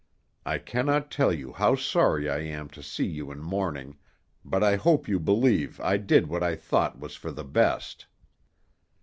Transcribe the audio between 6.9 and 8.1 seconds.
was for the best."